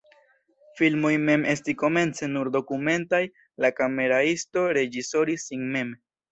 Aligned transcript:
Filmoj 0.79 1.11
mem 1.25 1.45
estis 1.51 1.77
komence 1.81 2.31
nur 2.33 2.51
dokumentaj, 2.57 3.21
la 3.67 3.73
kameraisto 3.83 4.67
reĝisoris 4.81 5.49
sin 5.53 5.73
mem. 5.79 5.97